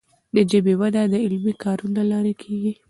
د 0.35 0.37
ژبي 0.49 0.73
وده 0.81 1.01
د 1.13 1.15
علمي 1.25 1.53
کارونو 1.63 1.95
له 1.97 2.03
لارې 2.11 2.33
کیږي. 2.41 2.71